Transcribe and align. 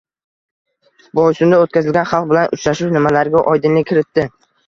Boysunda 1.19 1.59
o‘tkazilgan 1.65 2.09
xalq 2.13 2.31
bilan 2.31 2.49
uchrashuv 2.59 2.97
nimalarga 2.97 3.45
oydinlik 3.53 3.89
kiritdi? 3.93 4.27